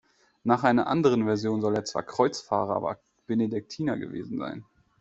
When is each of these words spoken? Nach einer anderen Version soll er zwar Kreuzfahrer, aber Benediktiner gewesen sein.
Nach 0.43 0.63
einer 0.63 0.87
anderen 0.87 1.25
Version 1.25 1.61
soll 1.61 1.75
er 1.75 1.85
zwar 1.85 2.01
Kreuzfahrer, 2.01 2.75
aber 2.75 2.97
Benediktiner 3.27 3.99
gewesen 3.99 4.39
sein. 4.39 4.65